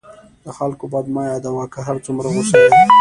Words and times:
د 0.43 0.45
خلکو 0.57 0.85
بد 0.93 1.05
مه 1.13 1.21
یادوه، 1.29 1.65
که 1.73 1.79
هر 1.87 1.95
څومره 2.05 2.27
غصه 2.33 2.55
یې. 2.61 2.69